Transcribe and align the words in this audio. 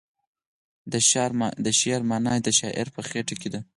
د 0.91 0.93
شعر 1.79 2.01
معنی 2.09 2.37
د 2.45 2.49
شاعر 2.59 2.87
په 2.95 3.01
خیټه 3.09 3.35
کې 3.41 3.49
ده. 3.53 3.61